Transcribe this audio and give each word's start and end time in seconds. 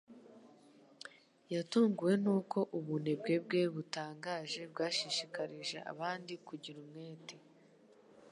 Yatunguwe 1.53 2.13
nuko 2.23 2.59
ubunebwe 2.77 3.35
bwe 3.45 3.63
butangaje 3.73 4.61
bwashishikarije 4.71 5.77
abandi 5.91 6.33
kugira 6.47 6.77
umwete. 6.85 7.35